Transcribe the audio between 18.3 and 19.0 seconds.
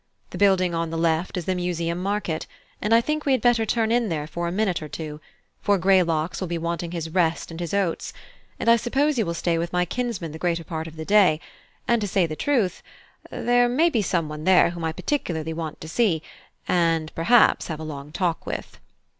with."